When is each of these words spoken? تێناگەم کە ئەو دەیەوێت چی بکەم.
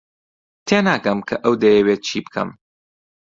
تێناگەم 0.67 1.19
کە 1.27 1.35
ئەو 1.43 1.53
دەیەوێت 1.61 2.01
چی 2.07 2.19
بکەم. 2.25 2.49